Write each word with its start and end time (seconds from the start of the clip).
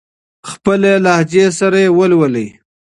خپل 0.51 0.81
لهجې 1.05 1.45
سره 1.59 1.79
ولولئ. 1.97 2.47